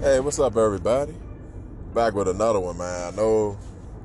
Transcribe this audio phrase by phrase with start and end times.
[0.00, 1.14] Hey, what's up, everybody?
[1.94, 3.14] Back with another one, man.
[3.14, 3.56] I know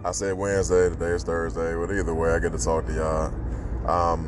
[0.06, 3.90] I said Wednesday, today is Thursday, but either way, I get to talk to y'all.
[3.90, 4.26] Um,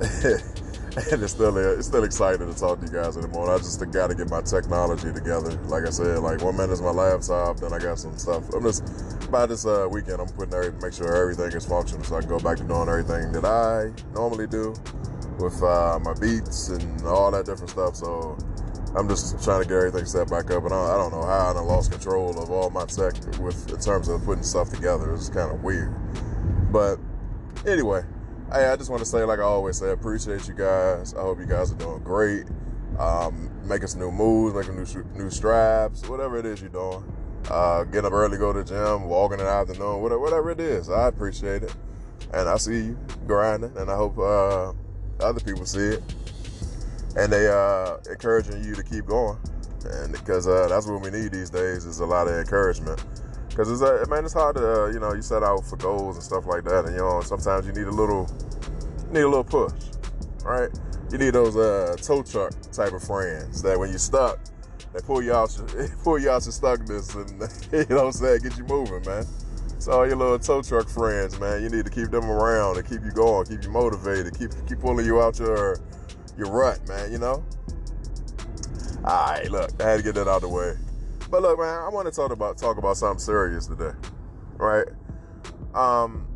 [0.00, 3.54] and it's still it's still exciting to talk to you guys in the morning.
[3.54, 5.52] I just got to get my technology together.
[5.66, 8.52] Like I said, like one minute is my laptop, then I got some stuff.
[8.52, 12.16] I'm just by this uh, weekend, I'm putting every, make sure everything is functional, so
[12.16, 14.74] I can go back to doing everything that I normally do
[15.38, 17.94] with uh, my beats and all that different stuff.
[17.94, 18.36] So
[18.96, 21.52] I'm just trying to get everything set back up, and I, I don't know how
[21.54, 25.12] I lost control of all my tech with in terms of putting stuff together.
[25.12, 25.94] It's kind of weird,
[26.72, 26.98] but
[27.66, 28.02] anyway,
[28.50, 31.12] hey, I just want to say, like I always say, I appreciate you guys.
[31.12, 32.46] I hope you guys are doing great,
[32.98, 37.04] um, making some new moves, making new new strides, whatever it is you're doing.
[37.50, 40.58] Uh, getting up early, go to the gym, walking in the afternoon, whatever, whatever it
[40.58, 40.88] is.
[40.88, 41.74] I appreciate it,
[42.32, 44.72] and I see you grinding, and I hope uh,
[45.20, 46.02] other people see it
[47.16, 49.38] and they uh, encouraging you to keep going,
[49.84, 53.02] and because uh, that's what we need these days is a lot of encouragement.
[53.48, 56.16] Because it's uh, man, it's hard to uh, you know you set out for goals
[56.16, 58.28] and stuff like that, and you know sometimes you need a little
[59.10, 59.72] need a little push,
[60.44, 60.68] right?
[61.10, 64.38] You need those uh, tow truck type of friends that when you're stuck,
[64.92, 65.56] they pull you out,
[66.04, 67.40] pull you out your stuckness, and
[67.88, 69.24] you know what I'm saying, get you moving, man.
[69.78, 72.86] So all your little tow truck friends, man, you need to keep them around and
[72.86, 75.78] keep you going, keep you motivated, keep keep pulling you out your
[76.36, 77.44] your rut, man, you know?
[79.04, 80.74] All right, look, I had to get that out of the way.
[81.30, 83.92] But look, man, I want to talk about talk about something serious today,
[84.56, 84.86] right?
[85.74, 86.26] Um,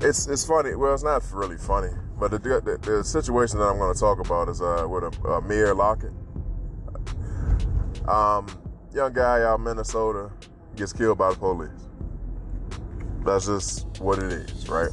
[0.00, 0.74] it's it's funny.
[0.74, 4.20] Well, it's not really funny, but the the, the situation that I'm going to talk
[4.20, 6.12] about is uh, with a, Amir Lockett,
[8.06, 8.46] um,
[8.94, 10.30] young guy out Minnesota
[10.76, 11.70] gets killed by the police.
[13.24, 14.90] That's just what it is, right?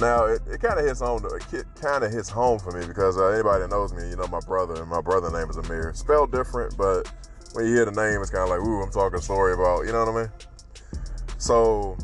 [0.00, 1.24] Now it, it kind of hits home.
[1.52, 4.26] It kind of hits home for me because uh, anybody that knows me, you know
[4.26, 5.92] my brother, and my brother name is Amir.
[5.94, 7.12] Spelled different, but
[7.52, 9.86] when you hear the name, it's kind of like, ooh, I'm talking a story about.
[9.86, 10.32] You know what I mean?
[11.38, 11.96] So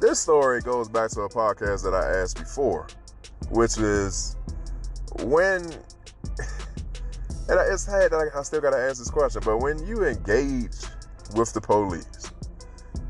[0.00, 2.86] this story goes back to a podcast that I asked before,
[3.50, 4.36] which is
[5.22, 5.62] when.
[7.50, 10.76] And it's had that I still got to ask this question, but when you engage
[11.34, 12.30] with the police,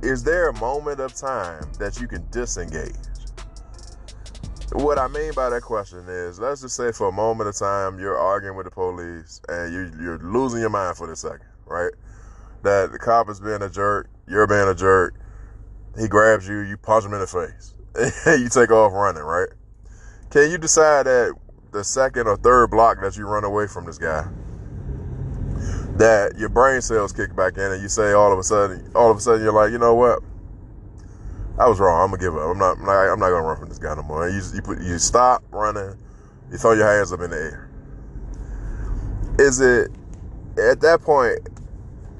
[0.01, 2.95] is there a moment of time that you can disengage?
[4.79, 7.99] What I mean by that question is, let's just say for a moment of time
[7.99, 11.91] you're arguing with the police and you, you're losing your mind for the second, right?
[12.63, 15.17] That the cop is being a jerk, you're being a jerk.
[15.99, 17.75] He grabs you, you punch him in the face,
[18.25, 19.49] and you take off running, right?
[20.31, 21.35] Can you decide that
[21.73, 24.29] the second or third block that you run away from this guy,
[25.97, 29.11] that your brain cells kick back in and you say all of a sudden, all
[29.11, 30.23] of a sudden you're like, you know what?
[31.59, 32.01] I was wrong.
[32.03, 32.49] I'm gonna give up.
[32.51, 32.79] I'm not.
[32.79, 34.29] I'm not, gonna run from this guy no more.
[34.29, 34.81] You, you put.
[34.81, 35.97] You stop running.
[36.53, 37.71] You throw your hands up in the air.
[39.39, 39.91] Is it
[40.57, 41.41] at that point?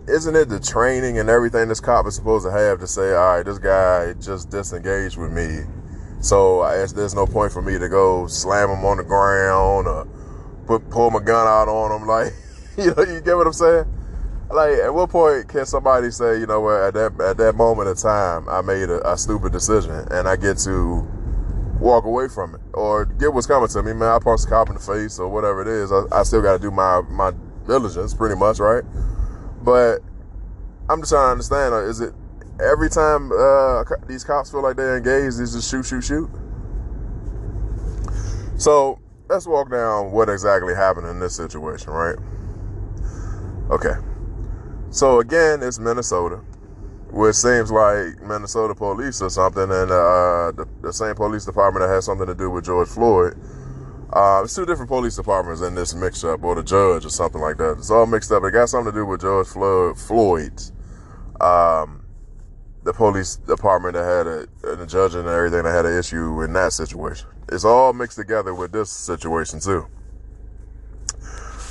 [0.09, 3.37] Isn't it the training and everything this cop is supposed to have to say, all
[3.37, 5.65] right, this guy just disengaged with me,
[6.23, 10.09] so I, there's no point for me to go slam him on the ground or
[10.67, 12.33] put pull my gun out on him, like
[12.79, 13.98] you know, you get what I'm saying?
[14.51, 17.89] Like at what point can somebody say, you know what, at that at that moment
[17.89, 21.07] of time, I made a, a, stupid decision and I get to
[21.79, 24.09] walk away from it or get what's coming to me, man.
[24.09, 25.93] I punch the cop in the face or whatever it is.
[25.93, 27.33] I, I still got to do my my
[27.67, 28.85] diligence, pretty much, right?
[29.63, 29.99] But
[30.89, 32.15] I'm just trying to understand: is it
[32.61, 36.31] every time uh, these cops feel like they're engaged, is just shoot, shoot, shoot?
[38.57, 38.99] So
[39.29, 42.17] let's walk down what exactly happened in this situation, right?
[43.71, 43.95] Okay.
[44.91, 46.37] So again, it's Minnesota,
[47.11, 51.93] which seems like Minnesota police or something, and uh, the, the, same police department that
[51.93, 53.37] has something to do with George Floyd.
[54.15, 57.59] Uh, it's two different police departments in this mix-up, or the judge, or something like
[57.59, 57.77] that.
[57.79, 58.43] It's all mixed up.
[58.45, 60.59] It got something to do with George Floyd.
[61.41, 62.07] Um,
[62.85, 66.43] the police department that had a, and the judge and everything that had an issue
[66.43, 67.29] in that situation.
[67.53, 69.87] It's all mixed together with this situation too.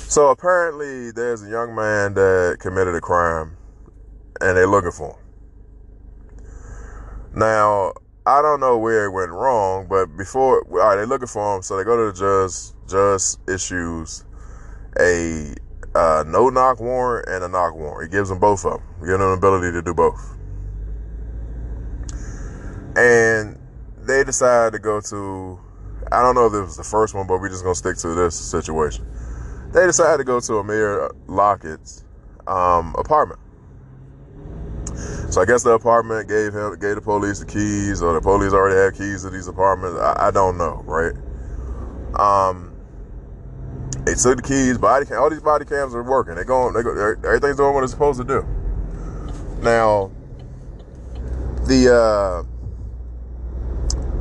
[0.08, 3.58] So apparently, there's a young man that committed a crime,
[4.40, 5.18] and they're looking for him.
[7.34, 7.92] Now,
[8.24, 11.62] I don't know where it went wrong, but before, all right, they're looking for him,
[11.62, 12.74] so they go to the judge.
[12.88, 14.24] Judge issues
[14.98, 15.54] a
[15.94, 18.10] uh, no knock warrant and a knock warrant.
[18.10, 20.38] He gives them both of them, giving them the ability to do both.
[22.96, 23.58] And
[23.98, 25.60] they decide to go to,
[26.10, 28.14] I don't know if it was the first one, but we're just gonna stick to
[28.14, 29.06] this situation
[29.72, 32.04] they decided to go to Amir Lockett's
[32.46, 33.40] um, apartment.
[35.30, 38.52] So I guess the apartment gave him gave the police the keys, or the police
[38.52, 39.98] already had keys to these apartments.
[40.00, 41.14] I, I don't know, right?
[42.18, 42.72] Um,
[44.04, 46.34] They took the keys, body cam, all these body cams are working.
[46.36, 46.92] They going, they go,
[47.24, 48.42] everything's doing what it's supposed to do.
[49.62, 50.10] Now,
[51.66, 52.42] the uh,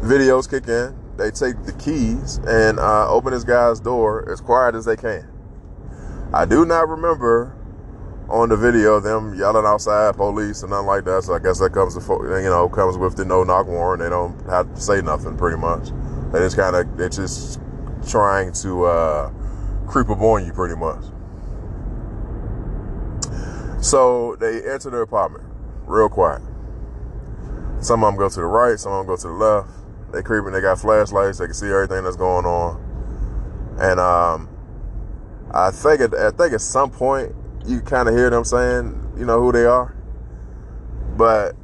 [0.05, 0.94] videos kick in.
[1.15, 5.27] They take the keys and uh, open this guy's door as quiet as they can.
[6.33, 7.56] I do not remember
[8.29, 11.24] on the video them yelling outside police and nothing like that.
[11.24, 14.01] So I guess that comes you know comes with the no knock warrant.
[14.01, 15.89] They don't have to say nothing pretty much.
[16.31, 17.62] They just kind of they're just
[18.07, 19.31] trying to uh,
[19.88, 21.03] creep up on you pretty much.
[23.81, 25.45] So they enter the apartment
[25.85, 26.41] real quiet.
[27.80, 29.69] Some of them go to the right, some of them go to the left.
[30.12, 30.51] They creeping.
[30.51, 31.38] They got flashlights.
[31.38, 32.83] They can see everything that's going on.
[33.80, 34.50] And um,
[35.51, 37.33] I think at, I think at some point
[37.65, 39.95] you kind of hear them saying, you know, who they are.
[41.15, 41.55] But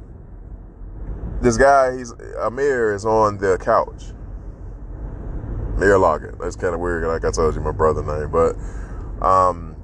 [1.40, 4.12] this guy, he's Amir, is on the couch.
[5.76, 6.38] Amir Lockett.
[6.38, 7.06] That's kind of weird.
[7.06, 8.56] Like I told you, my brother name, but
[9.24, 9.76] um,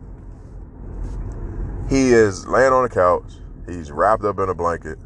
[1.89, 3.33] he is laying on the couch.
[3.67, 4.99] He's wrapped up in a blanket.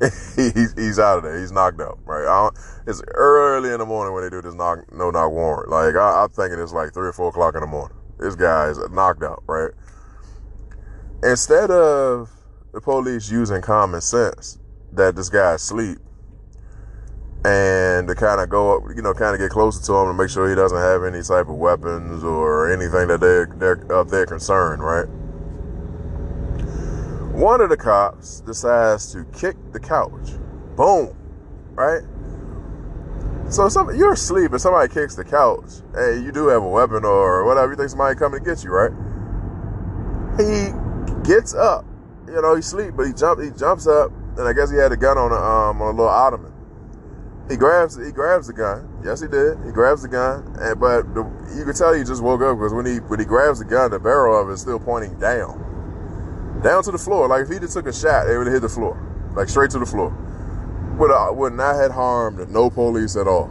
[0.36, 1.38] he's he's out of there.
[1.38, 1.98] He's knocked out.
[2.04, 2.50] Right.
[2.86, 5.70] it's early in the morning when they do this knock no knock warrant.
[5.70, 7.96] Like I, I'm thinking it's like three or four o'clock in the morning.
[8.22, 9.42] This guy is knocked out.
[9.46, 9.70] Right.
[11.22, 12.30] Instead of
[12.72, 14.58] the police using common sense
[14.92, 15.98] that this guy asleep
[17.44, 20.14] and to kind of go up, you know, kind of get closer to him to
[20.14, 24.10] make sure he doesn't have any type of weapons or anything that they're they're of
[24.10, 25.08] their concern, right?
[27.34, 30.30] One of the cops decides to kick the couch.
[30.76, 31.16] Boom,
[31.74, 32.02] right?
[33.52, 35.84] So some, you're asleep and somebody kicks the couch.
[35.94, 37.72] Hey, you do have a weapon or whatever.
[37.72, 38.90] You think somebody coming to get you, right?
[40.40, 40.72] He
[41.28, 41.84] gets up.
[42.26, 44.90] You know, he sleep, but he jump he jumps up, and I guess he had
[44.90, 46.50] a gun on a um, on a little ottoman.
[47.50, 48.88] He grabs he grabs the gun.
[49.04, 49.58] Yes, he did.
[49.66, 51.20] He grabs the gun, and but the,
[51.54, 53.90] you can tell he just woke up because when he when he grabs the gun,
[53.90, 57.28] the barrel of it is still pointing down, down to the floor.
[57.28, 58.96] Like if he just took a shot, it would hit the floor,
[59.36, 60.16] like straight to the floor.
[61.02, 63.50] Would would not have harmed no police at all.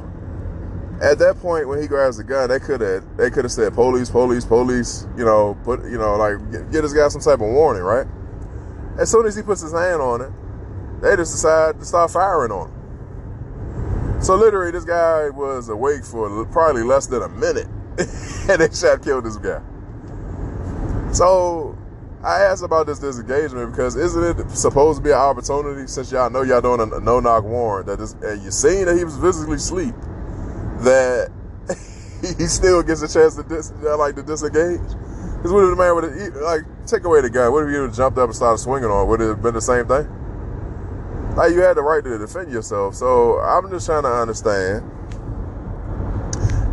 [1.01, 3.73] At that point, when he grabs the gun, they could have they could have said
[3.73, 5.05] police, police, police.
[5.17, 8.07] You know, put you know like get, get this guy some type of warning, right?
[8.97, 10.31] As soon as he puts his hand on it,
[11.01, 14.23] they just decide to start firing on him.
[14.23, 17.67] So literally, this guy was awake for probably less than a minute,
[18.49, 19.61] and they shot killed this guy.
[21.11, 21.77] So
[22.23, 26.29] I asked about this disengagement because isn't it supposed to be an opportunity since y'all
[26.29, 29.17] know y'all doing a no knock warrant that this, and you seen that he was
[29.17, 29.95] physically asleep
[30.81, 31.31] that
[32.37, 34.79] he still gets a chance to dis, uh, like to disengage.
[35.37, 37.51] Because what if the man would have like take away the gun?
[37.51, 39.07] What if you would have jumped up and started swinging on?
[39.07, 40.05] Would it have been the same thing?
[41.35, 42.93] Like you had the right to defend yourself.
[42.93, 44.85] So I'm just trying to understand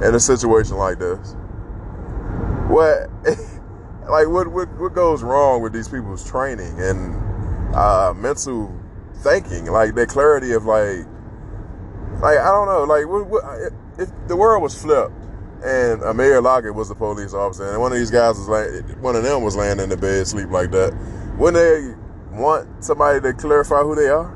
[0.04, 1.34] in a situation like this,
[2.68, 3.08] what
[4.08, 8.74] like what what what goes wrong with these people's training and uh, mental
[9.16, 11.04] thinking, like their clarity of like
[12.20, 13.44] like I don't know, like what, what
[13.98, 15.12] if the world was flipped
[15.64, 19.16] and Amir Lockett was the police officer and one of these guys was like, one
[19.16, 20.96] of them was laying in the bed sleep like that,
[21.36, 24.34] wouldn't they want somebody to clarify who they are?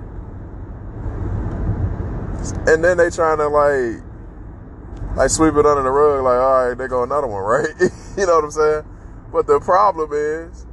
[2.67, 4.03] And then they trying to like,
[5.17, 7.69] like sweep it under the rug, like, all right, they go another one, right?
[8.17, 8.85] you know what I'm saying?
[9.33, 10.67] But the problem is,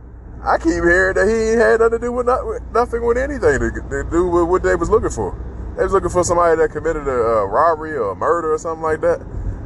[0.43, 3.71] I keep hearing that he had nothing to do with not, nothing with anything to,
[3.71, 5.33] to do with what they was looking for.
[5.77, 8.83] They was looking for somebody that committed a, a robbery or a murder or something
[8.83, 9.21] like that.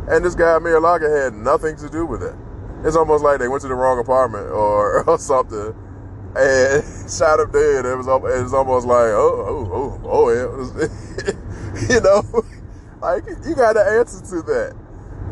[0.10, 2.36] And this guy, Lockett, had nothing to do with it.
[2.84, 5.74] It's almost like they went to the wrong apartment or, or something
[6.36, 7.86] and shot him dead.
[7.86, 10.84] It was, it was almost like, oh, oh, oh, oh, yeah.
[11.94, 12.24] you know,
[13.02, 14.76] like you got to answer to that.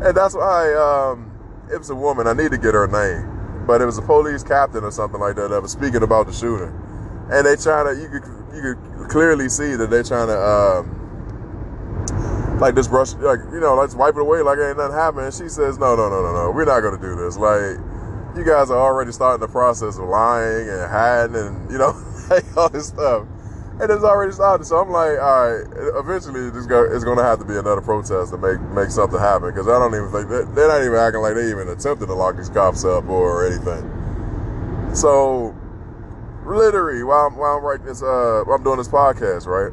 [0.02, 1.30] And that's why, um,
[1.72, 3.31] it was a woman, I need to get her name,
[3.66, 6.32] but it was a police captain or something like that that was speaking about the
[6.32, 6.68] shooter.
[7.30, 11.02] And they trying to, you could, you could clearly see that they're trying to um,
[12.62, 15.26] like just brush like you know let's wipe it away like ain't nothing happened.
[15.26, 17.36] And she says no no no no no we're not gonna do this.
[17.36, 17.76] Like
[18.36, 21.92] you guys are already starting the process of lying and hiding and you know
[22.56, 23.26] all this stuff.
[23.80, 24.64] And it's already started.
[24.64, 27.80] So I'm like, all right, eventually this go, it's going to have to be another
[27.80, 31.22] protest to make make something happen because I don't even think they're not even acting
[31.22, 33.82] like they even attempted to lock these cops up or anything.
[34.94, 35.56] So
[36.44, 39.72] literally while I'm, while I'm writing this, uh, I'm doing this podcast, right?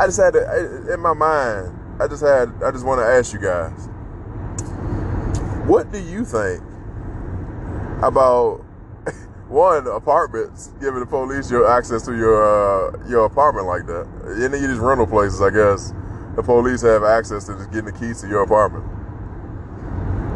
[0.00, 3.32] I just had to, in my mind, I just had, I just want to ask
[3.32, 3.88] you guys,
[5.66, 6.62] what do you think
[8.02, 8.63] about
[9.48, 14.06] one apartments giving the police your access to your uh, your apartment like that?
[14.42, 15.92] Any of these rental places, I guess,
[16.36, 18.84] the police have access to just getting the keys to your apartment.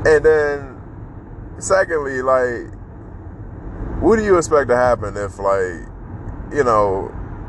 [0.06, 0.80] And then,
[1.58, 2.72] secondly, like,
[4.00, 5.88] what do you expect to happen if, like,
[6.52, 7.10] you know,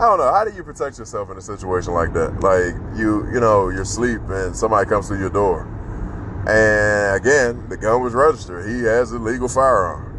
[0.00, 0.32] I don't know.
[0.32, 2.40] How do you protect yourself in a situation like that?
[2.40, 5.68] Like you, you know, you're asleep and somebody comes to your door,
[6.48, 8.66] and again, the gun was registered.
[8.66, 10.09] He has a legal firearm.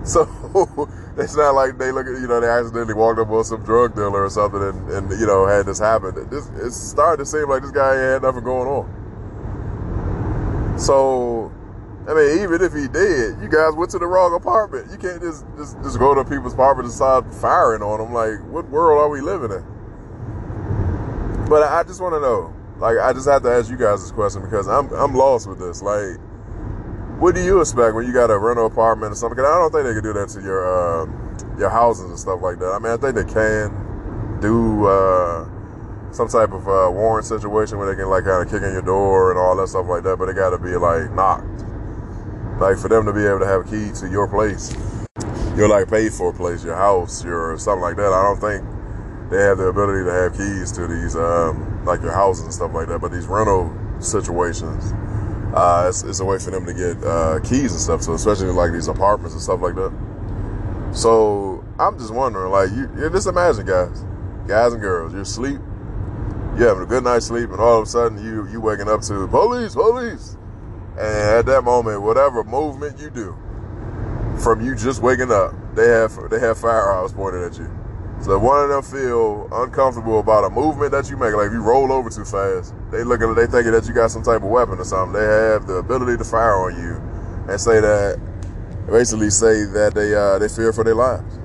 [0.06, 0.88] So
[1.18, 3.94] it's not like they look at, you know, they accidentally walked up on some drug
[3.94, 6.14] dealer or something and, and you know, had this happen.
[6.30, 8.88] This, it's starting to seem like this guy had nothing going on.
[10.78, 11.52] So
[12.08, 14.90] I mean, even if he did, you guys went to the wrong apartment.
[14.90, 18.12] You can't just just, just go to people's apartment and start firing on them.
[18.12, 19.62] Like, what world are we living in?
[21.48, 22.54] But I just want to know.
[22.78, 25.58] Like, I just have to ask you guys this question because I'm I'm lost with
[25.58, 25.82] this.
[25.82, 26.16] Like,
[27.20, 29.36] what do you expect when you got a rental apartment or something?
[29.36, 31.04] Because I don't think they can do that to your uh,
[31.58, 32.72] your houses and stuff like that.
[32.72, 35.44] I mean, I think they can do uh,
[36.12, 38.82] some type of uh, warrant situation where they can like kind of kick in your
[38.82, 40.16] door and all that stuff like that.
[40.16, 41.44] But it got to be like knocked.
[42.58, 44.72] Like for them to be able to have a key to your place,
[45.56, 48.12] your like paid for a place, your house, your something like that.
[48.16, 48.64] I don't think
[49.30, 52.72] they have the ability to have keys to these, um, like your houses and stuff
[52.72, 53.00] like that.
[53.00, 53.68] But these rental
[54.00, 54.92] situations,
[55.54, 58.02] uh, it's, it's, a way for them to get uh, keys and stuff.
[58.02, 59.92] So especially like these apartments and stuff like that.
[60.92, 64.04] So I'm just wondering, like, you, you just imagine, guys,
[64.46, 65.60] guys and girls, you're asleep,
[66.56, 69.00] you're having a good night's sleep, and all of a sudden you you waking up
[69.02, 70.36] to police, police.
[70.98, 73.36] And at that moment, whatever movement you do,
[74.42, 77.79] from you just waking up, they have they have firearms pointed at you.
[78.20, 81.52] So if one of them feel uncomfortable about a movement that you make, like if
[81.52, 84.42] you roll over too fast, they look at they thinking that you got some type
[84.42, 85.14] of weapon or something.
[85.14, 87.00] They have the ability to fire on you
[87.50, 88.20] and say that
[88.86, 91.38] basically say that they uh, they fear for their lives.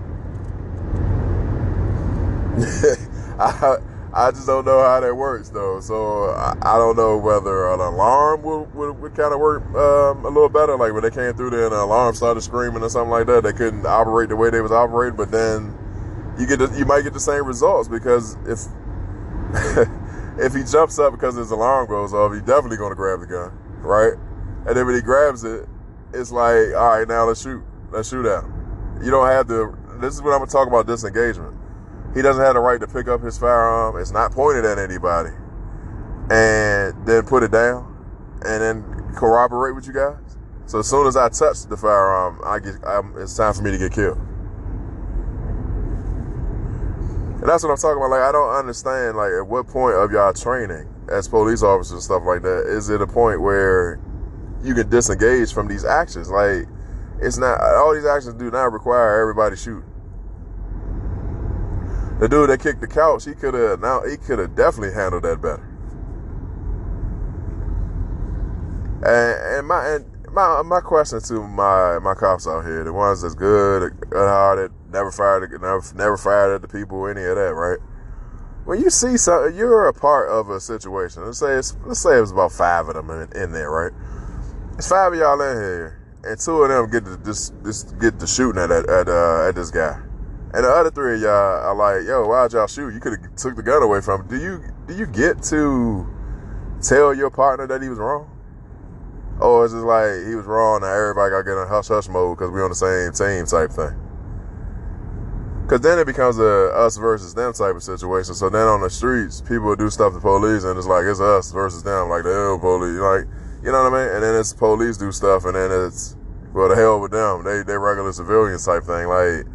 [3.40, 3.78] I
[4.14, 5.80] I just don't know how that works though.
[5.80, 10.26] So I, I don't know whether an alarm would, would, would kind of work um,
[10.26, 10.78] a little better.
[10.78, 13.44] Like when they came through there and an alarm started screaming or something like that,
[13.44, 15.18] they couldn't operate the way they was operating.
[15.18, 15.78] But then
[16.38, 18.60] you get the, you might get the same results because if
[20.40, 23.26] if he jumps up because his alarm goes off, he's definitely going to grab the
[23.26, 24.14] gun, right?
[24.68, 25.68] And then when he grabs it,
[26.14, 29.02] it's like, all right, now let's shoot, let's shoot at him.
[29.04, 29.78] You don't have to.
[30.00, 31.56] This is what I'm going to talk about disengagement
[32.16, 34.00] he doesn't have the right to pick up his firearm.
[34.00, 35.32] It's not pointed at anybody.
[36.32, 37.92] And then put it down
[38.46, 40.38] and then corroborate with you guys.
[40.66, 43.72] So as soon as I touch the firearm, I get, I'm, it's time for me
[43.72, 44.18] to get killed.
[47.46, 48.10] And that's what I'm talking about.
[48.10, 52.02] Like, I don't understand, like, at what point of y'all training as police officers and
[52.02, 54.00] stuff like that, is it a point where
[54.64, 56.32] you can disengage from these actions?
[56.32, 56.66] Like,
[57.22, 59.86] it's not, all these actions do not require everybody shooting
[62.20, 65.22] the dude that kicked the couch, he could have now he could have definitely handled
[65.22, 65.62] that better.
[69.06, 73.22] And, and my and my my question to my my cops out here, the ones
[73.22, 77.54] that's good, good hearted, never fired, never never fired at the people, any of that,
[77.54, 77.80] right?
[78.64, 81.24] When you see something, you're a part of a situation.
[81.26, 83.92] Let's say it's let's say it was about five of them in, in there, right?
[84.78, 88.26] It's five of y'all in here, and two of them get to just, get to
[88.26, 90.02] shooting at at uh, at this guy.
[90.54, 92.94] And the other three of y'all are like, yo, why'd y'all shoot?
[92.94, 94.28] You could have took the gun away from him.
[94.28, 96.08] Do you do you get to
[96.82, 98.32] tell your partner that he was wrong?
[99.42, 102.08] Or is it like he was wrong and everybody got to get in hush hush
[102.08, 104.05] mode because we're on the same team type thing?
[105.66, 108.36] Because then it becomes a us versus them type of situation.
[108.36, 111.52] So then on the streets, people do stuff to police and it's like it's us
[111.52, 113.26] versus them, like the hell police, like
[113.66, 114.14] you know what I mean?
[114.14, 116.16] And then it's police do stuff and then it's
[116.54, 117.44] well the hell with them.
[117.44, 119.08] They they regular civilians type thing.
[119.08, 119.48] Like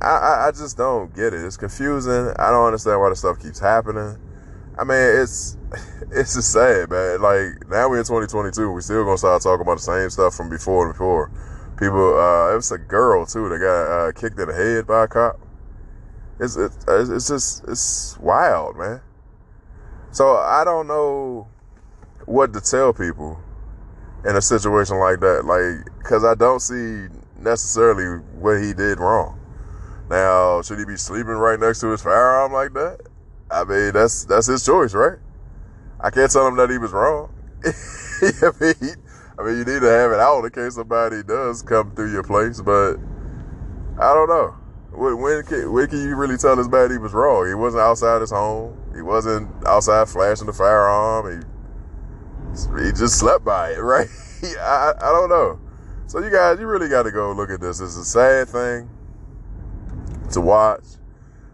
[0.00, 1.44] I, I just don't get it.
[1.44, 2.32] It's confusing.
[2.38, 4.16] I don't understand why the stuff keeps happening.
[4.78, 5.56] I mean, it's
[6.12, 7.20] it's just sad, man.
[7.20, 10.50] Like now we're in 2022, we still gonna start talking about the same stuff from
[10.50, 11.32] before and before.
[11.78, 15.04] People, uh, it was a girl too that got uh, kicked in the head by
[15.04, 15.38] a cop.
[16.38, 19.00] It's it's it's just it's wild, man.
[20.10, 21.48] So I don't know
[22.24, 23.38] what to tell people
[24.24, 29.38] in a situation like that, like because I don't see necessarily what he did wrong.
[30.08, 33.00] Now, should he be sleeping right next to his firearm like that?
[33.50, 35.18] I mean, that's that's his choice, right?
[36.00, 37.32] I can't tell him that he was wrong.
[37.64, 38.96] I mean,
[39.38, 42.22] I mean, you need to have it out in case somebody does come through your
[42.22, 42.60] place.
[42.60, 42.96] But
[44.00, 44.54] I don't know.
[44.92, 47.46] When, can, when can you really tell this man he was wrong?
[47.46, 48.74] He wasn't outside his home.
[48.94, 51.40] He wasn't outside flashing the firearm.
[51.40, 51.46] He
[52.82, 54.08] he just slept by it, right?
[54.42, 55.60] I I don't know.
[56.06, 57.80] So you guys, you really got to go look at this.
[57.80, 58.88] It's a sad thing
[60.32, 60.84] to watch.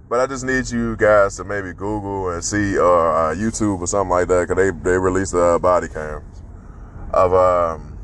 [0.08, 4.10] But I just need you guys to maybe Google and see uh, YouTube or something
[4.10, 6.31] like that because they they release uh, body cams
[7.12, 7.98] of um,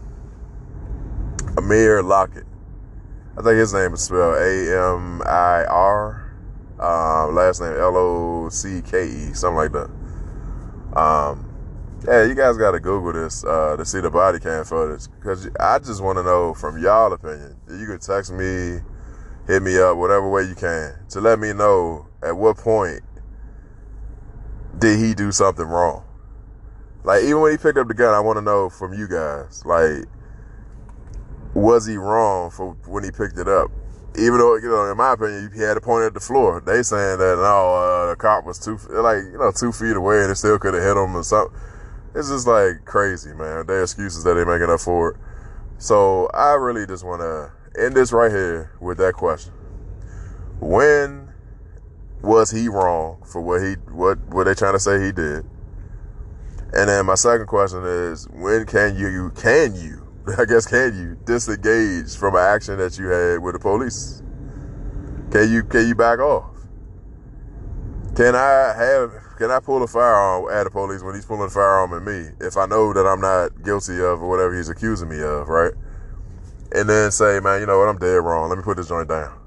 [1.56, 2.44] Amir Lockett.
[3.38, 6.24] I think his name is spelled A M I R.
[6.80, 9.90] Um, last name L O C K E, something like that.
[10.98, 11.48] Um,
[12.06, 15.48] yeah, you guys got to Google this uh, to see the body cam footage because
[15.58, 17.56] I just want to know from y'all opinion.
[17.68, 18.78] You can text me,
[19.46, 23.02] hit me up, whatever way you can to let me know at what point
[24.78, 26.04] did he do something wrong.
[27.04, 29.64] Like even when he picked up the gun, I want to know from you guys,
[29.64, 30.04] like,
[31.54, 33.70] was he wrong for when he picked it up?
[34.18, 36.60] Even though, you know, in my opinion, he had to point at the floor.
[36.60, 40.22] They saying that no, uh, the cop was two, like, you know, two feet away
[40.22, 41.56] and it still could have hit him or something.
[42.14, 43.66] It's just like crazy, man.
[43.66, 45.16] Their excuses that they making up for it.
[45.78, 49.52] So I really just want to end this right here with that question:
[50.58, 51.32] When
[52.22, 55.46] was he wrong for what he what what they trying to say he did?
[56.72, 60.06] And then my second question is: When can you can you
[60.38, 64.22] I guess can you disengage from an action that you had with the police?
[65.30, 66.54] Can you can you back off?
[68.16, 71.50] Can I have can I pull a firearm at the police when he's pulling a
[71.50, 75.22] firearm at me if I know that I'm not guilty of whatever he's accusing me
[75.22, 75.72] of, right?
[76.72, 77.88] And then say, man, you know what?
[77.88, 78.50] I'm dead wrong.
[78.50, 79.38] Let me put this joint down.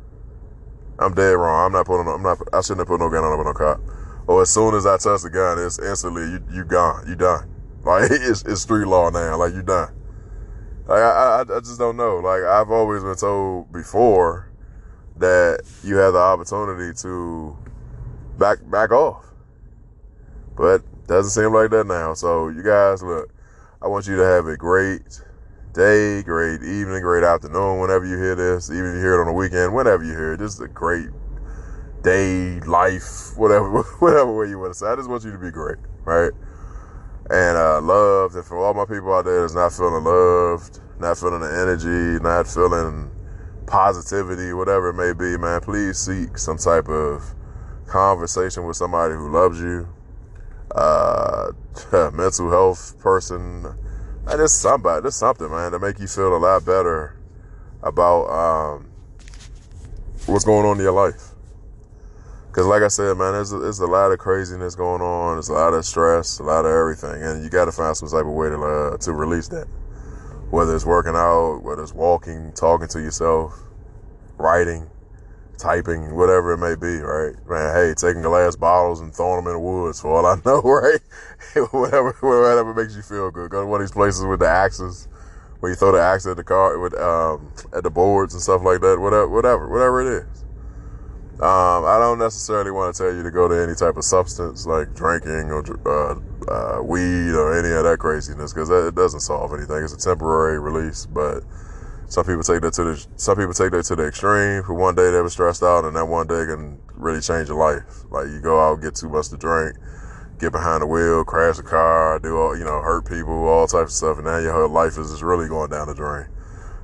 [0.97, 1.65] I'm dead wrong.
[1.65, 2.07] I'm not putting.
[2.07, 2.39] I'm not.
[2.53, 3.79] I shouldn't have put no gun on no cop.
[4.27, 7.07] Or as soon as I touch the gun, it's instantly you you gone.
[7.07, 7.47] You done.
[7.83, 9.37] Like it's, it's street law now.
[9.37, 9.91] Like you done.
[10.85, 12.17] Like I, I I just don't know.
[12.17, 14.51] Like I've always been told before
[15.17, 17.57] that you have the opportunity to
[18.37, 19.25] back back off.
[20.55, 22.13] But doesn't seem like that now.
[22.13, 23.33] So you guys look,
[23.81, 25.21] I want you to have a great
[25.73, 29.27] day, great evening, great afternoon, whenever you hear this, even if you hear it on
[29.27, 31.07] the weekend, whenever you hear it, just a great
[32.03, 34.87] day, life, whatever, whatever way you want to say.
[34.87, 36.31] I just want you to be great, right?
[37.29, 41.17] And uh, loved, and for all my people out there that's not feeling loved, not
[41.17, 43.11] feeling the energy, not feeling
[43.67, 47.23] positivity, whatever it may be, man, please seek some type of
[47.87, 49.87] conversation with somebody who loves you,
[50.75, 51.51] uh,
[52.13, 53.65] mental health person,
[54.27, 57.15] and just somebody, just something, man, to make you feel a lot better
[57.83, 58.91] about um,
[60.25, 61.30] what's going on in your life.
[62.51, 65.35] Because, like I said, man, there's a, there's a lot of craziness going on.
[65.35, 68.09] There's a lot of stress, a lot of everything, and you got to find some
[68.09, 69.67] type of way to uh, to release that.
[70.49, 73.57] Whether it's working out, whether it's walking, talking to yourself,
[74.37, 74.89] writing,
[75.57, 77.35] typing, whatever it may be, right?
[77.47, 80.61] Man, hey, taking glass bottles and throwing them in the woods for all I know,
[80.61, 80.99] right?
[81.71, 83.49] whatever, whatever makes you feel good.
[83.49, 85.07] Go to one of these places with the axes,
[85.61, 88.61] where you throw the axe at the car, with um, at the boards and stuff
[88.61, 88.99] like that.
[88.99, 90.45] Whatever, whatever, whatever it is.
[91.39, 94.67] Um, I don't necessarily want to tell you to go to any type of substance
[94.67, 96.15] like drinking or uh,
[96.51, 99.83] uh, weed or any of that craziness because it doesn't solve anything.
[99.83, 101.41] It's a temporary release, but
[102.11, 104.61] some people take that to the some people take that to the extreme.
[104.63, 107.57] For one day they were stressed out, and that one day can really change your
[107.57, 108.03] life.
[108.11, 109.77] Like you go out, get too much to drink,
[110.37, 113.93] get behind the wheel, crash a car, do all you know, hurt people, all types
[113.93, 116.27] of stuff, and now your whole life is just really going down the drain.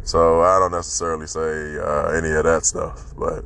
[0.03, 3.43] So I don't necessarily say uh, any of that stuff, but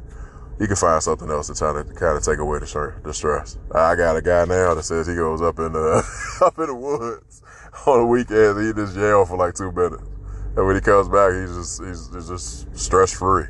[0.62, 2.67] you can find something else to try to kind of take away the,
[3.13, 3.58] stress.
[3.74, 6.76] I got a guy now that says he goes up in the up in the
[6.76, 7.41] woods
[7.88, 8.62] on the weekends.
[8.62, 10.08] He just jail for like two minutes.
[10.56, 13.45] And when he comes back, he's just he's, he's just stress free.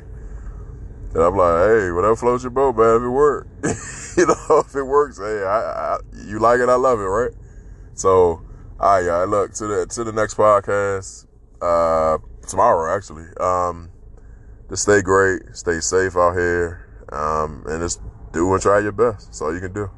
[1.12, 2.96] And I'm like, hey, whatever floats your boat, man.
[2.96, 6.76] If it works, you know, if it works, hey, I, I, you like it, I
[6.76, 7.32] love it, right?
[7.92, 8.40] So,
[8.80, 9.26] all right, y'all.
[9.26, 11.26] Look to the to the next podcast
[11.60, 12.16] uh,
[12.48, 13.26] tomorrow, actually.
[13.38, 13.90] Um,
[14.70, 18.00] just stay great, stay safe out here, um, and just
[18.32, 19.26] do and try your best.
[19.26, 19.90] That's all you can do.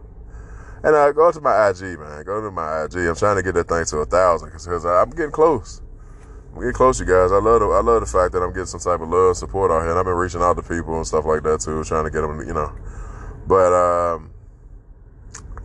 [0.82, 2.24] And uh, go to my IG, man.
[2.24, 2.96] Go to my IG.
[2.96, 5.80] I'm trying to get that thing to a thousand because I'm getting close.
[6.52, 7.32] I'm getting close, you guys.
[7.32, 9.70] I love the, I love the fact that I'm getting some type of love, support
[9.70, 12.04] out here, and I've been reaching out to people and stuff like that too, trying
[12.04, 12.72] to get them, you know.
[13.46, 14.30] But um,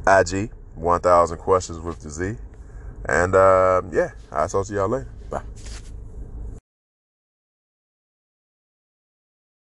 [0.08, 2.38] IG, 1,000 questions with the Z,
[3.06, 5.10] and uh, yeah, I'll talk to y'all later.
[5.30, 5.44] Bye.